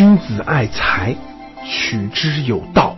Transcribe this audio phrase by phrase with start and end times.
[0.00, 1.14] 君子爱财，
[1.62, 2.96] 取之有道。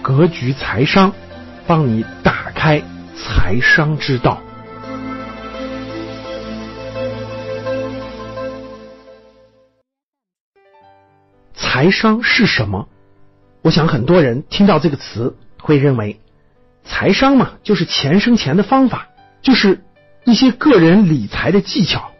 [0.00, 1.12] 格局财商，
[1.66, 2.80] 帮你打开
[3.16, 4.40] 财商之道。
[11.52, 12.88] 财商是什么？
[13.62, 16.20] 我想很多人听到这个词，会认为
[16.84, 19.08] 财商嘛，就是钱生钱的方法，
[19.42, 19.82] 就是
[20.22, 22.12] 一些个人理财的技巧。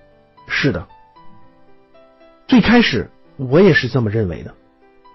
[0.48, 0.88] 是的，
[2.48, 3.08] 最开始
[3.48, 4.54] 我也是这么认为的。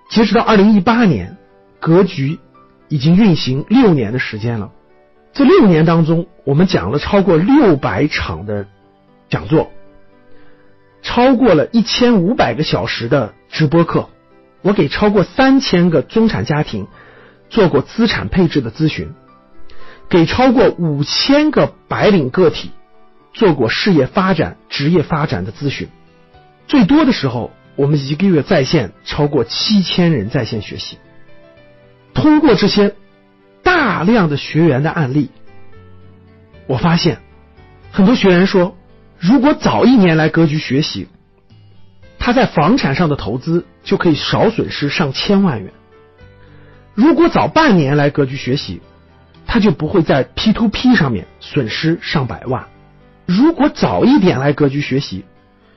[0.09, 1.37] 截止到二零一八年，
[1.79, 2.39] 格局
[2.87, 4.71] 已经运行六年的时间了。
[5.33, 8.67] 这六年当中，我们讲了超过六百场的
[9.29, 9.71] 讲座，
[11.01, 14.09] 超过了一千五百个小时的直播课。
[14.61, 16.87] 我给超过三千个中产家庭
[17.49, 19.13] 做过资产配置的咨询，
[20.09, 22.71] 给超过五千个白领个体
[23.33, 25.89] 做过事业发展、职业发展的咨询。
[26.67, 30.97] 最多的时候，我们一个月在线超过七千人在线学习。
[32.13, 32.95] 通过这些
[33.63, 35.31] 大量的学员的案例，
[36.67, 37.19] 我发现
[37.91, 38.75] 很多学员说，
[39.19, 41.07] 如果早一年来格局学习。
[42.17, 45.71] 他在房产上的投资就可以少损失上千万元。
[46.95, 48.81] 如果早半年来格局学习，
[49.45, 52.65] 他就不会在 P to P 上面损失上百万。
[53.27, 55.23] 如果早一点来格局学习，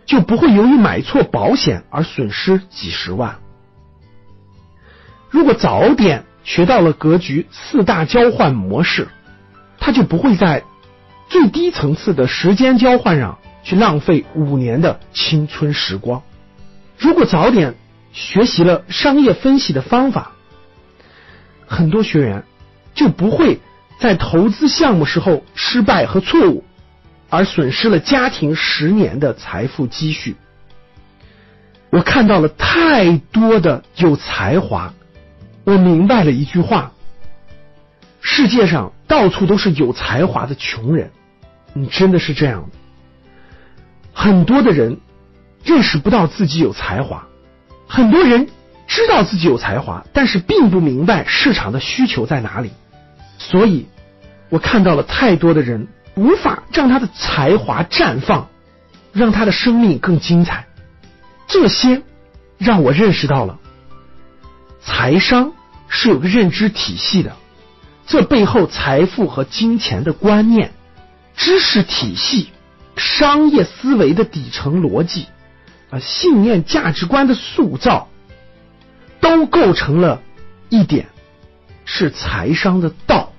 [0.09, 3.39] 就不会由于买错保险而损失几十万。
[5.29, 9.09] 如果早点学到了格局四大交换模式，
[9.79, 10.65] 他就不会在
[11.29, 16.23] 最低层次的时间交换上去浪费五年的青春时光。
[16.97, 17.75] 如果早点
[18.13, 20.33] 学习了商业分析的方法，
[21.67, 22.45] 很多学员
[22.95, 23.61] 就不会
[24.01, 26.65] 在投资项目时候失败和错误，
[27.29, 30.37] 而损失了家庭十年的财富积蓄。
[31.91, 34.95] 我看到了太多的有才华，
[35.65, 36.93] 我明白了一句话：
[38.21, 41.11] 世界上到处都是有才华的穷人。
[41.75, 42.79] 你真的是这样的，
[44.13, 44.99] 很多的人。
[45.65, 47.27] 认识不到自己有才华，
[47.89, 48.49] 很多人
[48.87, 52.71] 知道自己有才华，但是并不明白市场的需求在哪里。
[53.39, 53.87] 所以，
[54.51, 58.49] 我看到了太多的人无法让他的才华绽放，
[59.13, 60.67] 让他的生命更精彩。
[61.47, 62.03] 这些
[62.59, 63.59] 让我认识到了，
[64.83, 65.53] 财商
[65.89, 67.37] 是有个认知体系的，
[68.07, 70.73] 这背后财富和金钱的观念、
[71.37, 72.51] 知识体系、
[72.97, 75.27] 商业思维的底层逻辑。
[75.91, 78.09] 啊，信念、价值观的塑造，
[79.21, 80.21] 都构成了
[80.69, 81.07] 一点，
[81.87, 83.33] 是财商的道。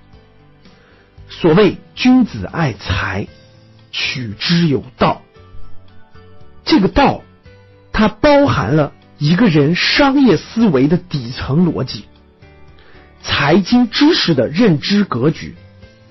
[1.41, 3.25] 所谓君子爱财，
[3.93, 5.21] 取之有道。
[6.65, 7.21] 这个道，
[7.93, 12.03] 它包含了一个人商业思维的底层逻辑，
[13.21, 15.55] 财经知识的认知格局，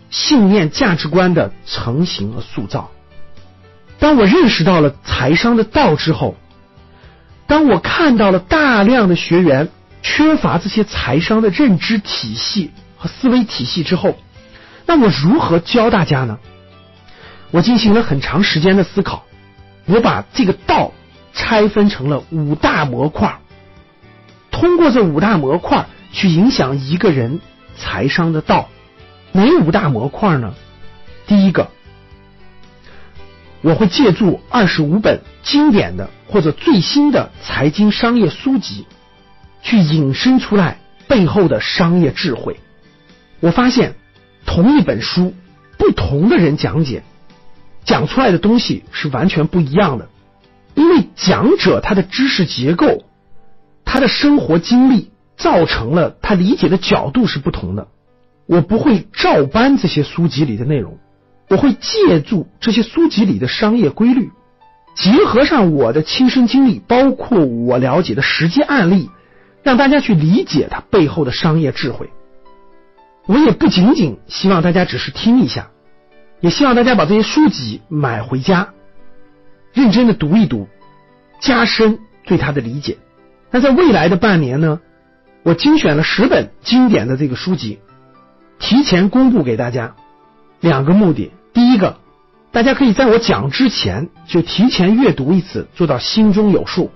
[0.08, 2.90] 信念、价值观的成型和塑造。
[3.98, 6.36] 当我认识到了财商的道之后，
[7.46, 9.68] 当我看到了大量的学员
[10.00, 14.16] 缺乏这些财商的认知体系和思维体系之后，
[14.88, 16.38] 那我如何教大家呢？
[17.50, 19.26] 我进行了很长时间的思考，
[19.84, 20.94] 我把这个道
[21.34, 23.38] 拆分成了五大模块，
[24.50, 27.38] 通过这五大模块去影响一个人
[27.76, 28.70] 财商的道。
[29.32, 30.54] 哪五大模块呢？
[31.26, 31.68] 第一个。
[33.60, 38.86] 我会借助二十五本经典的或者最新的财经商业书籍，
[39.62, 40.78] 去引申出来
[41.08, 42.58] 背后的商业智慧。
[43.40, 43.96] 我发现，
[44.48, 45.34] 同一本书，
[45.76, 47.02] 不同的人讲解，
[47.84, 50.08] 讲出来的东西是完全不一样的。
[50.74, 53.04] 因为讲者他的知识结构、
[53.84, 57.88] 他的生活经历，造成了他理解的角度是不同的。
[58.46, 60.98] 我不会照搬这些书籍里的内容。
[61.50, 64.30] 我会借助这些书籍里的商业规律，
[64.96, 69.10] 结合上我的亲身经历，包括我了解的实际案例，
[69.62, 72.08] 让大家去理解它背后的商业智慧。
[73.28, 75.68] 我也不仅仅希望大家只是听一下，
[76.40, 78.70] 也希望大家把这些书籍买回家，
[79.74, 80.66] 认真的读一读，
[81.38, 82.96] 加深对它的理解。
[83.50, 84.80] 那在未来的半年呢，
[85.42, 87.80] 我精选了十本经典的这个书籍，
[88.58, 89.94] 提前公布给大家，
[90.60, 91.30] 两个目的。
[91.52, 91.98] 第一个，
[92.50, 96.90] 大家可以在我讲之前就提前阅读一次，做到心中有数。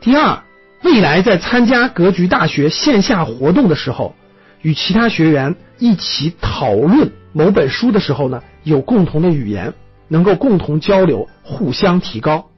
[0.00, 0.42] 第二，
[0.82, 4.16] 未来在参加格局大学线下活动的时候，
[4.62, 9.74] 与其他学员一起讨论某本书的时候呢，有共同的语言，
[10.08, 12.48] 能够共同交流，互相提高。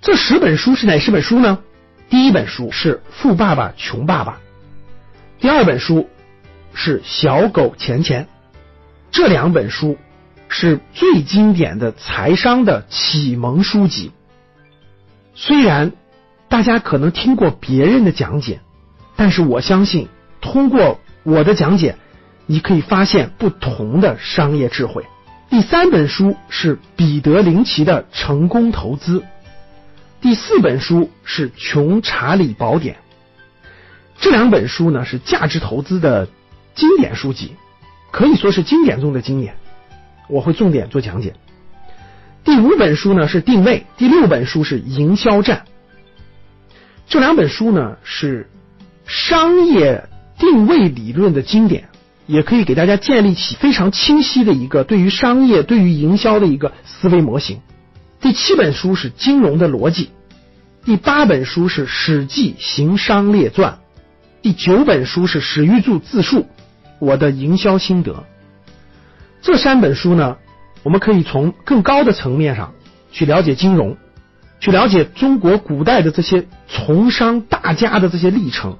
[0.00, 1.58] 这十本书是哪十本书呢？
[2.08, 4.32] 第一本书是《富爸爸穷爸爸》，
[5.42, 6.08] 第二本书
[6.72, 8.24] 是《小狗钱钱》。
[9.10, 9.98] 这两本书
[10.48, 14.12] 是最经典的财商的启蒙书籍。
[15.34, 15.92] 虽然
[16.48, 18.60] 大家可能听过别人的讲解，
[19.16, 20.08] 但是我相信
[20.40, 21.96] 通过我的讲解，
[22.46, 25.04] 你可以发现不同的商业智慧。
[25.50, 29.20] 第三本书是彼得林奇的《成功投资》，
[30.20, 32.94] 第四本书是《穷查理宝典》。
[34.18, 36.28] 这两本书呢是价值投资的
[36.74, 37.54] 经典书籍，
[38.10, 39.54] 可以说是经典中的经典。
[40.28, 41.34] 我会重点做讲解。
[42.42, 45.64] 第五本书呢是《定位》，第六本书是《营销战》。
[47.08, 48.50] 这两本书呢是
[49.06, 50.08] 商业
[50.38, 51.88] 定位理论的经典。
[52.26, 57.60] 也可以给大家建立起非常清晰的一个对于商业、对于营销的一个思维模型。
[58.20, 60.06] 第七本书是《金融的逻辑》，
[60.84, 63.72] 第八本书是《史记行商列传》，
[64.42, 66.46] 第九本书是史玉柱自述
[66.98, 68.24] 我的营销心得。
[69.40, 70.36] 这三本书呢，
[70.82, 72.72] 我们可以从更高的层面上
[73.12, 73.96] 去了解金融，
[74.58, 78.78] 去了解中国古代的这些从商大家的这些历程，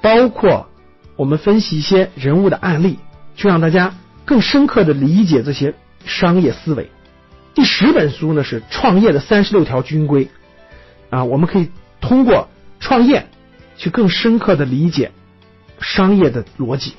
[0.00, 0.68] 包括。
[1.16, 2.98] 我们分析一些人物的案例，
[3.34, 5.74] 去让大家更深刻的理解这些
[6.04, 6.90] 商业思维。
[7.54, 10.28] 第十本书呢是创业的三十六条军规
[11.08, 11.70] 啊，我们可以
[12.02, 12.48] 通过
[12.80, 13.26] 创业
[13.78, 15.10] 去更深刻的理解
[15.80, 16.92] 商业的逻辑。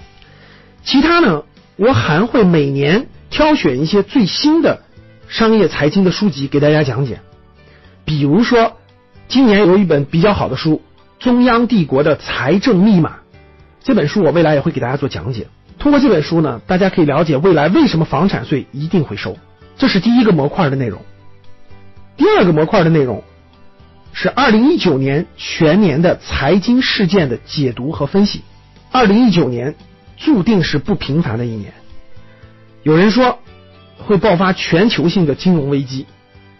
[0.83, 1.43] 其他呢，
[1.75, 4.81] 我还会每年挑选一些最新的
[5.27, 7.19] 商业财经的书籍给大家讲解。
[8.03, 8.77] 比如说，
[9.27, 10.81] 今年有一本比较好的书
[11.23, 13.11] 《中央帝国的财政密码》。
[13.87, 15.47] 这本书我未来也会给大家做讲解。
[15.79, 19.37] 通过这本书呢，大家可以了解未来为什么房产税一定会收。
[19.77, 21.05] 这是第一个模块的内容。
[22.17, 23.23] 第二个模块的内容
[24.11, 28.41] 是二零一九年全年的财经事件的解读和分析。
[28.91, 29.73] 二零一九年
[30.17, 31.73] 注定是不平凡的一年。
[32.83, 33.39] 有人说
[33.99, 36.07] 会爆发全球性的金融危机，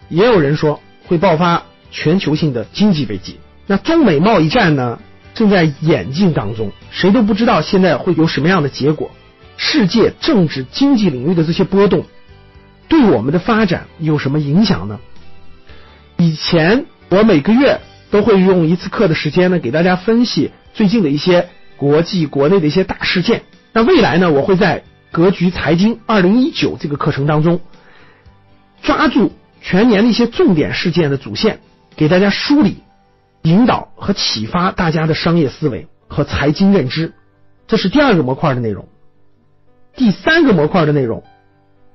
[0.08, 3.38] 也有人说会爆发全球性的经济危机。
[3.66, 4.98] 那中美贸易战呢？
[5.38, 9.12] 正在演进当中，谁都不知道现在会有什么样的结果。
[9.56, 12.04] 世界政治经济领域的这些波动，
[12.88, 14.98] 对我们的发展有什么影响呢？
[16.16, 17.78] 以前我每个月
[18.10, 23.42] 都会用一次课的时间呢，给大家分析最近的一些国际、国内的一些大事件。
[23.72, 24.82] 那未来呢，我会在
[25.12, 27.60] 格局财经二零一九这个课程当中，
[28.82, 31.60] 抓住全年的一些重点事件的主线，
[31.94, 32.78] 给大家梳理。
[33.42, 37.14] 引导和启发大家的商业思维和财经认知，
[37.66, 38.88] 这是第二个模块的内容。
[39.94, 41.24] 第三个模块的内容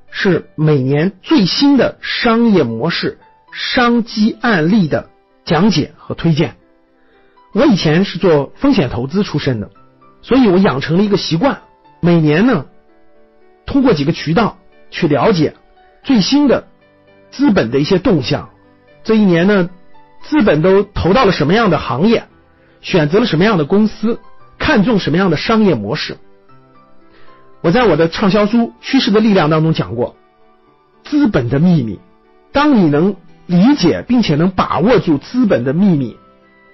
[0.09, 3.19] 是每年最新的商业模式、
[3.51, 5.09] 商机案例的
[5.45, 6.55] 讲解和推荐。
[7.53, 9.69] 我以前是做风险投资出身的，
[10.21, 11.61] 所以我养成了一个习惯，
[11.99, 12.65] 每年呢
[13.65, 14.57] 通过几个渠道
[14.89, 15.55] 去了解
[16.03, 16.67] 最新的
[17.31, 18.49] 资本的一些动向。
[19.03, 19.69] 这一年呢。
[20.23, 22.23] 资本都投到了什么样的行业？
[22.81, 24.19] 选择了什么样的公司？
[24.57, 26.17] 看中什么样的商业模式？
[27.61, 30.15] 我在我的畅销书《趋势的力量》当中讲过，
[31.03, 31.99] 资本的秘密。
[32.51, 33.15] 当你能
[33.45, 36.17] 理解并且能把握住资本的秘密，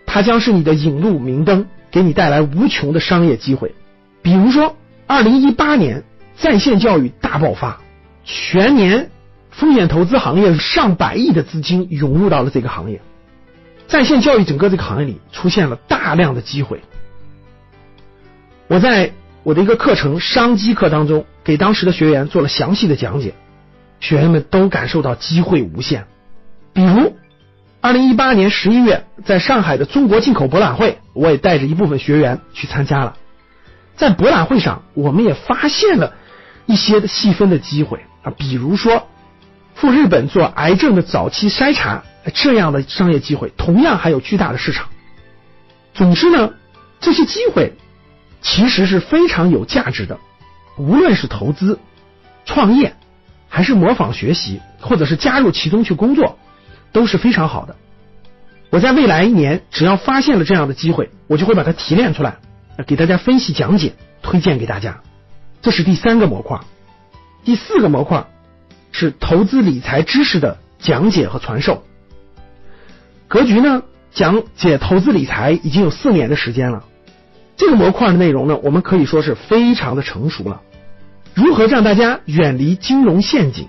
[0.05, 3.73] 它将是你的引路明灯，给你带来无穷的商业机会。
[4.21, 4.75] 比如说，
[5.07, 6.03] 二零一八年
[6.35, 7.79] 在线教育大爆发，
[8.23, 9.09] 全年
[9.51, 13.01] 风险投资行业上百亿的资金涌入到了这个行业。
[13.89, 16.81] 在线教育整个这个行业里出现了大量的机会。
[18.67, 23.33] 我在我的一个课程商机课当中，给当时的学员做了详细的讲解，
[23.99, 26.05] 学员们都感受到机会无限。
[26.71, 27.15] 比如，
[27.81, 33.17] 二零一八年十一月在上海的中国进口博览会，我也带着一部分学员去参加了。
[33.95, 36.13] 在博览会上，我们也发现了
[36.67, 39.07] 一些的细分的机会啊，比如说
[39.73, 42.03] 赴日本做癌症的早期筛查。
[42.33, 44.89] 这样的商业机会同样还有巨大的市场。
[45.93, 46.53] 总之呢，
[46.99, 47.73] 这些机会
[48.41, 50.19] 其实是非常有价值的。
[50.77, 51.79] 无论是投资、
[52.45, 52.95] 创业，
[53.49, 56.39] 还是模仿学习，或者是加入其中去工作，
[56.91, 57.75] 都是非常好的。
[58.69, 62.37] 我在未来一年，只要发现了这样的机会，我就会把它提炼出来，
[62.85, 65.01] 给大家分析讲解，推荐给大家。
[65.61, 66.59] 这是第三个模块。
[67.43, 68.27] 第四个模块
[68.91, 71.83] 是投资理财知识的讲解和传授。
[73.29, 76.83] 格局呢，讲解投资理财已经有四年的时间了。
[77.55, 80.61] 这个模块的内容呢，我们可以说是非常的成熟了。
[81.35, 83.67] 如何让大家远离金融陷阱？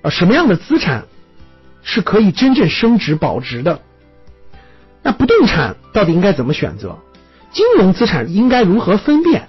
[0.00, 1.04] 啊，什么样的资产
[1.82, 3.80] 是可以真正升值保值的？
[5.02, 6.98] 那不动产到底应该怎么选择？
[7.52, 9.48] 金融资产应该如何分辨？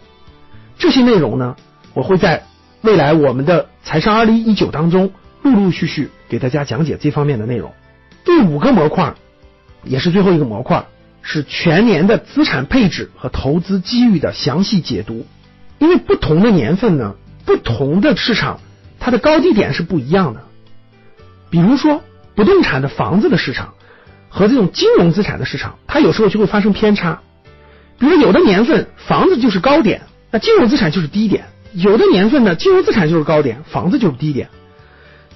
[0.78, 1.56] 这些内容呢，
[1.94, 2.44] 我会在
[2.82, 5.12] 未来我们的财商二零一九当中
[5.44, 7.72] 陆陆续续给大家讲解这方面的内容。
[8.26, 9.16] 第五个模块，
[9.84, 10.86] 也是最后一个模块，
[11.22, 15.26] 是全年的资产配置和投资机遇的详细解读。
[15.80, 17.16] 因为不同的年份呢，
[17.46, 18.62] 不同的市场，
[19.00, 20.44] 它的高低点是不一样的。
[21.50, 22.02] 比如说，
[22.36, 23.74] 不动产的房子的市场
[24.30, 27.22] 和这种金融资产的市场，它有时候就会发生偏差。
[28.00, 34.50] 比如有的年份房子就是高点，那金融资产就是低点；有的年份呢，金融资产就是高点，房子就是低点。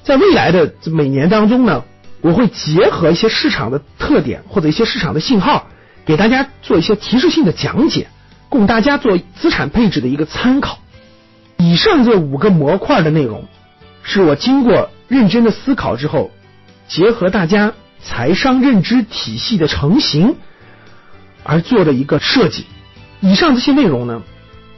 [0.04, 1.84] 在未来的每年当中呢，
[2.22, 5.68] 我会结合一些市场的特点或者一些市场的信号，
[6.06, 8.08] 给大家做一些提示性的讲解，
[8.50, 10.80] 供大家做资产配置的一个参考。
[11.58, 13.46] 以上这五个模块的内容，
[14.04, 16.32] 是我经过认真的思考之后，
[16.88, 20.36] 结合大家财商认知体系的成型。
[21.50, 22.66] 而做的一个设计，
[23.22, 24.22] 以上这些内容呢，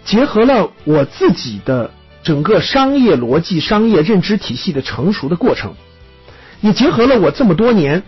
[0.05, 1.89] 结合了我自己的
[2.21, 5.73] 整个商业逻辑、商业认知体系的成熟的过程，
[6.61, 8.03] 也结合了我这么多年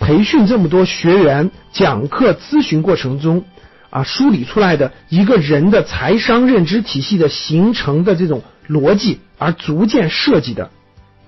[0.00, 3.44] 培训这么多学员、讲课、咨询过程中
[3.90, 10.70] 啊梳理出来的一个人的财商认知体系的形成的这种逻辑，而逐渐设计的、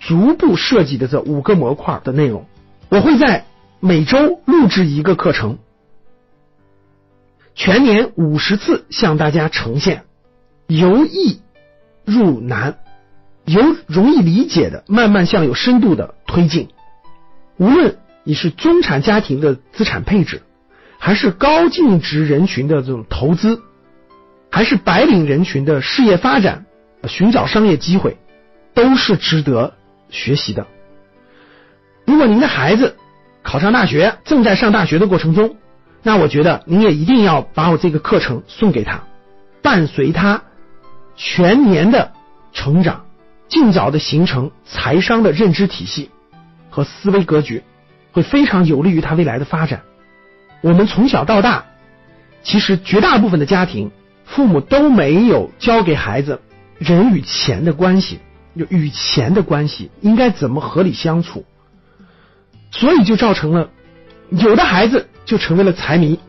[0.01, 2.47] 逐步设计的这五个模块的内容，
[2.89, 3.45] 我会在
[3.79, 5.59] 每周录制一个课程。
[7.55, 10.05] 全年五十次向大家呈现，
[10.67, 11.41] 由易
[12.05, 12.79] 入难，
[13.47, 16.69] 由容易理解的慢慢向有深度的推进。
[17.57, 20.43] 无论你是中产家庭的资产配置，
[20.99, 23.63] 还是高净值人群的这种投资，
[24.51, 26.67] 还是白领人群的事业发展、
[27.09, 28.19] 寻找商业机会，
[28.75, 29.75] 都是值得
[30.11, 30.67] 学习的。
[32.05, 32.97] 如果您的孩子
[33.43, 35.57] 考上大学，正在上大学的过程中。
[36.03, 39.05] 那我觉得您也一定要把我这个课程送给他，
[39.61, 40.43] 伴随他
[41.17, 42.13] 全年的
[42.53, 43.06] 成长，
[43.49, 46.11] 尽早的形成财商的认知体系
[46.71, 47.63] 和思维格局，
[48.13, 49.83] 会非常有利于他未来的发展。
[50.63, 51.65] 我们从小到大，
[52.43, 53.91] 其实绝大部分的家庭，
[54.25, 56.41] 父母都没有教给孩子
[56.79, 58.21] 人与钱的关系，
[58.59, 61.45] 就与钱的关系应该怎么合理相处，
[62.71, 63.71] 所以就造成了
[64.31, 65.09] 有的孩子。
[65.27, 66.21] 就成为了财迷，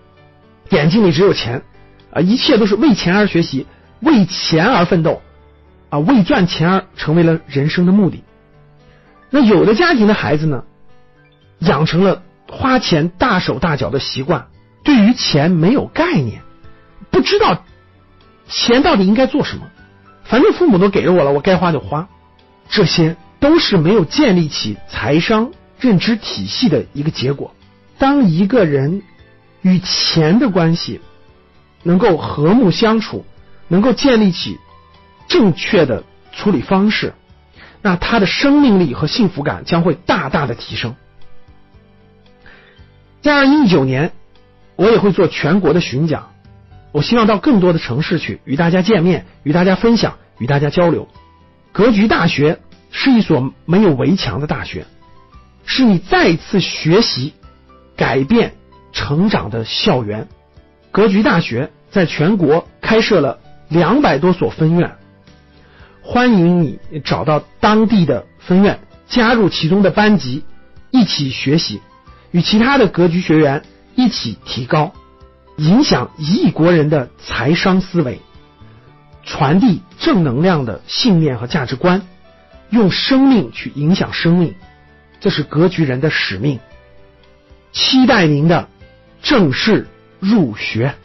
[0.71, 1.61] 眼睛里只有钱
[2.11, 3.67] 啊，一切都是为钱而学习，
[3.99, 5.21] 为钱而奋斗
[5.89, 8.23] 啊，为赚钱而成为了人生的目的。
[9.29, 10.63] 那有的家庭的孩子呢，
[11.59, 14.47] 养成了花钱大手大脚的习惯，
[14.83, 16.41] 对于钱没有概念，
[17.09, 17.63] 不知道
[18.47, 19.63] 钱到底应该做什么，
[20.23, 22.07] 反正父母都给了我了，我该花就花，
[22.69, 27.53] 这些都是没有建立起财商认知体系的一个结果。
[27.97, 29.01] 当一个人
[29.61, 31.01] 与钱的关系
[31.83, 33.25] 能够和睦相处，
[33.67, 34.57] 能够建立起
[35.27, 37.13] 正确的处理方式，
[37.81, 40.95] 那他的生命力和幸福感将会大大的提升。
[43.21, 44.13] 在二零一九年，
[44.75, 46.31] 我也会做全国的巡讲，
[46.91, 51.07] 我希望到更多的城市去与大家见面，与大家分享，与大家交流。
[51.71, 52.59] 格局大学
[52.91, 54.85] 是一所没有围墙的大学，
[55.65, 57.33] 是你再次学习。
[57.97, 58.53] 改变
[58.91, 60.27] 成长的校园，
[60.91, 64.97] 格局大学在全国开设了两百多所分院，
[66.09, 70.45] 欢迎你找到当地的分院，加入其中的班级，
[70.89, 71.81] 一起学习，
[72.31, 73.61] 与其他的格局学员
[73.93, 74.93] 一起提高，
[75.57, 78.21] 影响一亿国人的财商思维，
[79.25, 82.01] 传递正能量的信念和价值观，
[82.69, 84.55] 用生命去影响生命，
[85.19, 86.57] 这是格局人的使命。
[87.73, 88.69] 期待您的
[89.21, 89.87] 正式
[90.21, 90.95] 入学。